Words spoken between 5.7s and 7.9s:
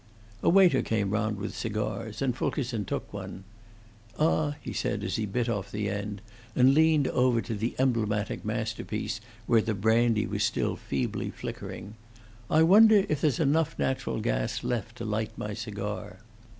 the end, and leaned over to the